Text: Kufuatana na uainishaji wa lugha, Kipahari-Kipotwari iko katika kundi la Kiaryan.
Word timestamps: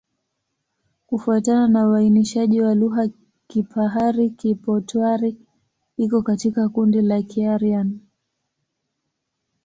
Kufuatana 1.07 1.67
na 1.67 1.89
uainishaji 1.89 2.61
wa 2.61 2.75
lugha, 2.75 3.09
Kipahari-Kipotwari 3.47 5.35
iko 5.97 6.21
katika 6.21 6.69
kundi 6.69 7.01
la 7.01 7.21
Kiaryan. 7.21 7.99